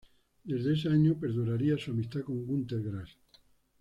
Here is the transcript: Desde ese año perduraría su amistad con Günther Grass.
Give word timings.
Desde 0.43 0.73
ese 0.73 0.89
año 0.89 1.13
perduraría 1.13 1.77
su 1.77 1.91
amistad 1.91 2.21
con 2.21 2.43
Günther 2.47 2.81
Grass. 2.81 3.15